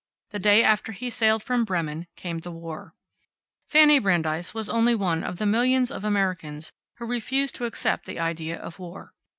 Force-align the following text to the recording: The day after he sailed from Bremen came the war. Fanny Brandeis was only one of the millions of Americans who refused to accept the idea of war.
The 0.31 0.39
day 0.39 0.63
after 0.63 0.93
he 0.93 1.11
sailed 1.11 1.43
from 1.43 1.63
Bremen 1.63 2.07
came 2.15 2.39
the 2.39 2.49
war. 2.49 2.95
Fanny 3.67 3.99
Brandeis 3.99 4.51
was 4.51 4.67
only 4.67 4.95
one 4.95 5.23
of 5.23 5.37
the 5.37 5.45
millions 5.45 5.91
of 5.91 6.03
Americans 6.03 6.73
who 6.97 7.05
refused 7.05 7.53
to 7.57 7.65
accept 7.65 8.07
the 8.07 8.17
idea 8.19 8.57
of 8.57 8.79
war. 8.79 9.13